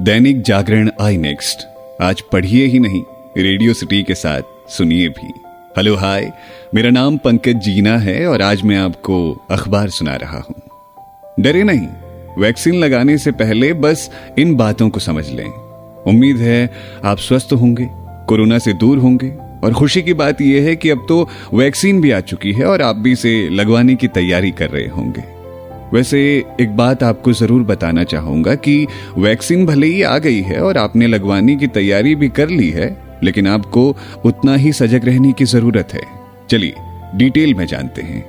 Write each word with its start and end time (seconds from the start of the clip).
दैनिक 0.00 0.40
जागरण 0.42 0.90
आई 1.00 1.16
next. 1.16 1.62
आज 2.02 2.20
पढ़िए 2.20 2.66
ही 2.66 2.78
नहीं, 2.78 3.02
रेडियो 3.36 3.74
सिटी 3.74 4.02
के 4.02 4.14
साथ 4.14 4.42
सुनिए 4.68 5.08
भी। 5.08 5.28
हेलो, 5.76 5.94
हाय, 5.96 6.32
मेरा 6.74 6.90
नाम 6.90 7.16
पंकज 7.16 7.54
जीना 7.56 7.96
है 7.98 8.26
और 8.26 8.42
आज 8.42 8.62
मैं 8.62 8.76
आपको 8.76 9.46
अखबार 9.50 9.88
सुना 9.88 10.16
रहा 10.16 10.38
हूँ। 10.38 10.54
डरे 11.40 11.62
नहीं, 11.62 11.86
वैक्सीन 12.38 12.74
लगाने 12.74 13.18
से 13.18 13.32
पहले 13.32 13.72
बस 13.72 14.10
इन 14.38 14.54
बातों 14.54 14.88
को 14.88 15.00
समझ 15.00 15.28
लें। 15.30 15.46
उम्मीद 15.46 16.36
है 16.36 16.70
आप 17.04 17.18
स्वस्थ 17.18 17.52
होंगे, 17.52 17.88
कोरोना 18.28 18.58
से 18.58 18.72
दूर 18.72 18.98
होंगे, 18.98 19.30
और 19.64 19.74
खुशी 19.74 20.02
की 20.02 20.14
बात 20.14 20.40
यह 20.40 20.62
है 20.62 20.76
कि 20.76 20.90
अब 20.90 21.06
तो 21.08 21.28
वैक्सीन 21.54 22.00
भी 22.00 22.10
आ 22.10 22.20
चुकी 22.20 22.52
है 22.52 22.64
और 22.64 22.82
आप 22.82 22.96
भी 22.96 23.12
इसे 23.12 23.48
लगवाने 23.48 23.94
की 23.94 24.08
तैयारी 24.08 24.50
कर 24.50 24.70
रहे 24.70 24.86
होंगे। 24.86 25.35
वैसे 25.94 26.20
एक 26.60 26.76
बात 26.76 27.02
आपको 27.02 27.32
ज़रूर 27.32 27.62
बताना 27.62 28.04
चाहूँगा 28.04 28.54
कि 28.54 28.86
वैक्सीन 29.18 29.66
भले 29.66 29.86
ही 29.86 30.02
आ 30.02 30.18
गई 30.18 30.40
है 30.40 30.60
और 30.60 30.78
आपने 30.78 31.06
लगवाने 31.06 31.56
की 31.56 31.66
तैयारी 31.66 32.14
भी 32.14 32.28
कर 32.28 32.48
ली 32.48 32.70
है, 32.70 32.96
लेकिन 33.24 33.46
आपको 33.46 33.96
उतना 34.24 34.56
ही 34.56 34.72
सजग 34.72 35.04
रहने 35.04 35.32
की 35.32 35.44
ज़रूरत 35.44 35.94
है। 35.94 36.02
चलिए, 36.50 36.74
डिटेल 37.14 37.54
में 37.54 37.66
जानते 37.66 38.02
हैं। 38.02 38.24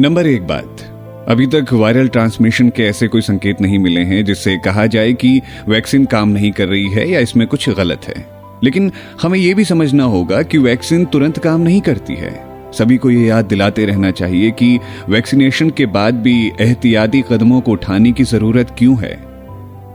नंबर 0.00 0.26
एक 0.26 0.42
बात, 0.42 0.80
अभी 1.28 1.46
तक 1.46 1.72
वायरल 1.72 2.08
ट्रांसमिशन 2.08 2.68
के 2.68 2.82
ऐसे 2.82 3.08
कोई 3.08 3.20
संकेत 3.20 3.60
नहीं 3.60 3.78
मिले 3.78 4.00
हैं 4.00 4.24
जिससे 4.24 4.56
कहा 4.56 4.86
जाए 4.86 5.12
कि 5.12 5.40
वैक्सीन 5.68 6.04
काम 6.04 6.28
नहीं 6.28 6.52
कर 6.52 6.68
रही 6.68 6.88
है 6.88 7.08
या 7.10 7.20
इसमें 7.20 7.46
कुछ 7.46 7.70
गलत 7.70 8.00
है। 8.04 8.26
लेकिन 8.64 8.92
हमें 9.22 9.38
यह 9.38 9.54
भी 9.54 9.64
समझना 9.64 10.04
होगा 10.04 10.42
कि 10.42 10.58
वैक्सीन 10.58 11.04
तुरंत 11.04 11.38
काम 11.38 11.60
नहीं 11.60 11.80
करती 11.80 12.14
है। 12.14 12.47
सभी 12.72 12.96
को 12.96 13.10
यह 13.10 13.26
याद 13.26 13.44
दिलाते 13.44 13.84
रहना 13.86 14.10
चाहिए 14.10 14.50
कि 14.50 14.78
वैक्सीनेशन 15.08 15.70
के 15.70 15.86
बाद 15.86 16.14
भी 16.14 16.52
एहतियाती 16.60 17.22
कदमों 17.22 17.60
को 17.60 17.72
उठाने 17.72 18.12
की 18.12 18.24
ज़रूरत 18.24 18.74
क्यों 18.78 18.98
है? 18.98 19.28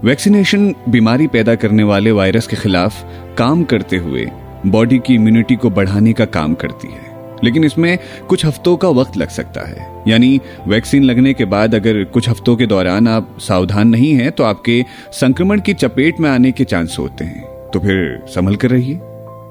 वैक्सीनेशन 0.04 0.76
बीमारी 0.90 1.28
पैदा 1.28 1.56
करने 1.56 1.84
वाले 1.84 2.12
वायरस 2.12 2.48
के 2.48 2.56
खिलाफ 2.56 3.04
काम 3.38 3.64
करते 3.64 3.98
हुए 3.98 4.30
बॉडी 4.66 5.00
की 5.00 5.14
इम्यूनिटी 5.14 5.56
को 5.56 5.70
बढ़ाने 5.70 6.14
का 6.14 6.26
काम 6.26 6.54
करती 6.54 6.88
है। 6.88 7.12
लेकिन 7.44 7.64
इसमें 7.64 7.98
कुछ 8.30 8.46
हफ्तों 8.46 8.78
का 8.78 8.90
वक्त 8.90 9.18
लग 9.18 9.30
सकता 9.30 9.68
है। 9.68 10.04
यानी 10.08 10.40
वैक्सीन 10.68 11.04
लगने 11.04 11.34
के 11.34 11.46
बाद 11.46 11.76
अगर 11.76 12.04
कुछ 12.04 12.30
हफ्तों 12.30 12.56
के 12.56 12.66
दौरान 12.66 13.08
आप 13.08 13.38
सावधान 13.40 13.88
नहीं 13.88 14.14
हैं 14.14 14.32
तो 14.32 14.44
आपके 14.44 14.86
संक्रमण 15.12 15.60
की 15.60 15.74
चपेट 15.74 16.20
में 16.20 16.30
आने 16.30 16.52
के 16.52 16.64
चांस 16.64 16.96
होते 17.00 17.26
हैं। 17.26 17.44
तो 17.74 17.80
फिर 17.80 18.24
संभल 18.28 18.56
कर 18.56 18.70
रहिए। 18.70 19.00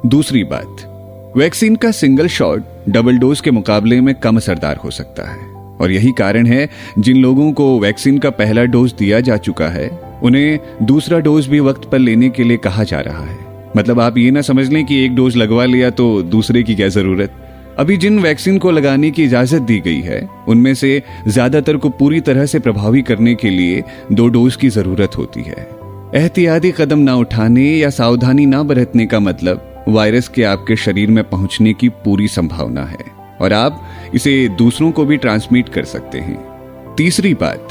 दूसरी 0.06 0.44
बात 0.44 0.88
वैक्सीन 1.36 1.76
का 1.76 1.90
सिंगल 1.90 2.26
शॉट 2.28 2.62
डबल 2.88 3.18
डोज 3.18 3.40
के 3.40 3.50
मुकाबले 3.50 4.00
में 4.00 4.14
कम 4.14 4.36
असरदार 4.36 4.76
हो 4.76 4.90
सकता 4.90 5.28
है। 5.28 5.38
और 5.80 5.90
यही 5.90 6.10
कारण 6.12 6.46
है, 6.46 6.68
जिन 6.98 7.16
लोगों 7.16 7.52
को 7.52 7.78
वैक्सीन 7.80 8.18
का 8.18 8.30
पहला 8.30 8.64
डोज 8.64 8.92
दिया 8.92 9.20
जा 9.20 9.36
चुका 9.36 9.68
है, 9.68 9.88
उन्हें 10.22 10.58
दूसरा 10.82 11.18
डोज 11.18 11.46
भी 11.46 11.60
वक्त 11.60 11.88
पर 11.90 11.98
लेने 11.98 12.28
के 12.30 12.44
लिए 12.44 12.56
कहा 12.56 12.84
जा 12.84 13.00
रहा 13.00 13.24
है। 13.24 13.38
मतलब 13.76 14.00
आप 14.00 14.18
ये 14.18 14.30
ना 14.30 14.40
समझ 14.40 14.68
लें 14.68 14.84
कि 14.86 15.04
एक 15.04 15.14
डोज 15.14 15.36
लगवा 15.36 15.64
लिया 15.64 15.90
तो 15.90 16.22
दूसरे 16.22 16.62
की 16.62 16.74
क्या 16.74 16.88
ज़रूरत? 16.88 17.32
अभी 17.78 17.96
जिन 17.96 18.18
वैक्सीन 18.18 18.58
को 18.58 18.70
लगाने 18.70 19.10
की 19.10 19.24
इजाज़त 19.24 19.62
दी 19.62 19.80
गई 19.80 20.00
है, 20.00 20.28
उनमें 20.48 20.74
से 20.74 21.02
ज़्यादातर 21.28 21.76
को 21.76 21.88
पूरी 21.90 22.20
तरह 22.20 22.46
से 22.46 22.58
प्रभावी 22.58 23.02
करने 23.02 23.34
के 23.34 23.50
लिए 23.50 23.82
दो 24.12 24.28
डोज 24.28 24.56
की 24.56 24.68
ज़रूरत 24.68 25.18
होती 25.18 25.42
है। 25.42 25.68
एहतियाती 26.14 26.72
कदम 26.72 26.98
ना 26.98 27.16
उठाने 27.16 27.70
या 27.70 27.90
सावधानी 27.90 28.46
ना 28.46 28.62
बरतने 28.62 29.06
का 29.06 29.20
मतलब 29.20 29.68
वायरस 29.88 30.28
के 30.28 30.44
आपके 30.44 30.76
शरीर 30.76 31.10
में 31.10 31.24
पहुँचने 31.30 31.72
की 31.72 31.88
पूरी 31.88 32.28
संभावना 32.28 32.84
है 32.84 33.04
और 33.40 33.52
आप 33.52 33.82
इसे 34.14 34.48
दूसरों 34.48 34.90
को 34.92 35.04
भी 35.04 35.16
ट्रांसमिट 35.16 35.68
कर 35.68 35.84
सकते 35.84 36.18
हैं। 36.18 36.94
तीसरी 36.96 37.34
बात, 37.34 37.68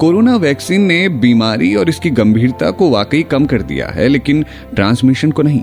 कोरोना 0.00 0.36
वैक्सीन 0.36 0.80
ने 0.80 1.08
बीमारी 1.08 1.74
और 1.74 1.88
इसकी 1.88 2.10
गंभीरता 2.10 2.70
को 2.70 2.90
वाकई 2.90 3.22
कम 3.22 3.46
कर 3.46 3.62
दिया 3.62 3.88
है, 3.88 4.08
लेकिन 4.08 4.44
ट्रांसमिशन 4.74 5.30
को 5.30 5.42
नहीं। 5.42 5.62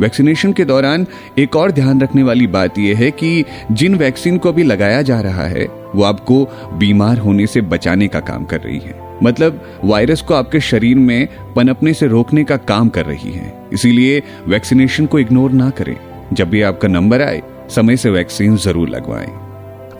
वैक्सीनेशन 0.00 0.52
के 0.52 0.64
दौरान 0.64 1.06
एक 1.38 1.56
और 1.56 1.72
ध्यान 1.72 2.00
रखने 2.00 2.22
वाली 2.22 2.46
बात 2.46 2.78
यह 2.78 2.98
है 2.98 3.10
कि 3.10 3.44
जिन 3.72 3.94
वैक्सीन 3.94 4.38
को 4.38 4.48
अभी 4.48 4.62
लगाया 4.62 5.02
जा 5.02 5.20
रहा 5.20 5.44
है, 5.44 5.66
वो 5.94 6.02
आपको 6.02 6.44
बीमार 6.74 7.18
होने 7.18 7.46
से 7.46 7.60
बचाने 7.60 8.08
का 8.08 8.20
काम 8.20 8.44
कर 8.44 8.60
रही 8.60 8.78
है। 8.78 9.18
मतलब 9.22 9.80
वायरस 9.84 10.22
को 10.22 10.34
आपके 10.34 10.60
शरीर 10.60 10.96
में 10.96 11.28
पनपने 11.56 11.94
से 11.94 12.06
रोकने 12.06 12.44
का 12.44 12.56
काम 12.56 12.88
कर 12.88 13.06
रही 13.06 13.32
है। 13.32 13.68
इसीलिए 13.72 14.22
वैक्सीनेशन 14.48 15.06
को 15.06 15.18
इग्नोर 15.18 15.52
ना 15.52 15.70
करें। 15.70 15.96
जब 16.32 16.50
भी 16.50 16.62
आपका 16.62 16.88
नंबर 16.88 17.22
आए, 17.22 17.42
समय 17.70 17.96
से 17.96 18.10
वैक्सीन 18.10 18.56
ज़रूर 18.56 18.88
लगवाएँ। 18.88 19.26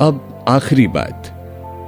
अब 0.00 0.44
आखिरी 0.48 0.86
बात। 0.86 1.36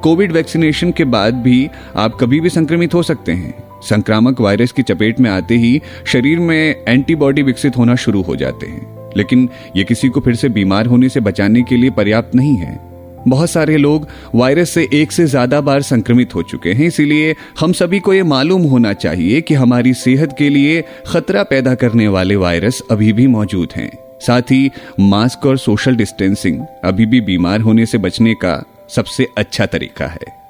कोविड 0.03 0.33
वैक्सीनेशन 0.33 0.93
के 0.93 1.05
बाद 1.05 1.35
भी 1.35 1.71
आप 1.97 2.17
कभी 2.21 2.41
भी 2.41 2.49
संक्रमित 2.49 2.95
हो 2.95 3.03
सकते 3.03 3.33
हैं। 3.33 3.62
संक्रामक 3.83 4.41
वायरस 4.41 4.73
की 4.73 4.83
चपेट 4.83 5.21
में 5.21 5.31
आते 5.31 5.57
ही 5.57 5.81
शरीर 6.07 6.39
में 6.39 6.85
एंटीबॉडी 6.89 7.43
विकसित 7.43 7.77
होना 7.77 7.95
शुरू 7.97 8.23
हो 8.23 8.37
जाते 8.37 8.67
हैं। 8.67 9.11
लेकिन 9.17 9.49
ये 9.77 9.85
किसी 9.85 10.09
को 10.09 10.21
फिर 10.21 10.35
से 10.35 10.49
बीमार 10.49 10.87
होने 10.87 11.09
से 11.09 11.21
बचाने 11.21 11.63
के 11.63 11.77
लिए 11.77 11.91
पर्याप्त 11.91 12.35
नहीं 12.35 12.57
है। 12.57 12.81
बहुत 13.29 13.51
सारे 13.51 13.77
लोग 13.77 14.07
वायरस 14.35 14.71
से 14.71 14.87
एक 14.93 15.13
से 15.13 15.27
ज़्यादा 15.27 15.61
बार 15.61 15.83
संक्रमित 15.83 16.35
हो 16.35 16.43
चुके 16.43 16.73
हैं, 16.73 16.87
इसीलिए 16.87 17.35
हम 17.61 17.73
सभी 17.73 18.01
को 18.01 18.15
यह 18.15 18.25
मालूम 18.25 18.63
होना 18.63 18.93
चाहिए 18.93 19.41
कि 19.41 19.55
हमारी 19.55 19.95
सेहत 19.95 20.35
के 20.39 20.49
लिए 20.49 20.83
खतरा 21.09 21.43
पैदा 21.43 21.75
करने 21.75 22.09
वाले 22.09 22.37
वायरस 22.37 22.83
अभी 22.91 23.13
भी 23.13 23.27
मौजूद 23.29 23.73
हैं। 23.77 23.91
साथ 24.21 24.51
ही 24.51 24.71
मास्क 25.01 25.47
और 25.47 25.59
सोशल 25.59 25.97
डिस्टेंसिंग 25.97 26.61
अभी 26.85 27.07
भी 27.07 27.21
बीमार 27.21 27.61
होने 27.61 27.87
से 27.87 27.99
बचने 27.99 28.35
का 28.35 28.63
सबसे 28.89 29.27
अच्छा 29.39 29.67
तरीका 29.67 30.07
है। 30.07 30.42